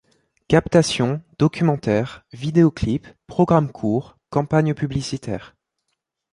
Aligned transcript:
Captations, 0.47 1.21
documentaires, 1.37 2.25
vidéoclips, 2.33 3.05
programmes 3.27 3.71
courts, 3.71 4.17
campagnes 4.31 4.73
publicitaires. 4.73 5.55